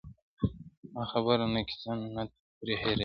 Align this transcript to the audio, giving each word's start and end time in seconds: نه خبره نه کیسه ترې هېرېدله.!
نه 0.93 1.03
خبره 1.11 1.45
نه 1.53 1.61
کیسه 1.67 1.89
ترې 2.59 2.73
هېرېدله.! 2.81 2.99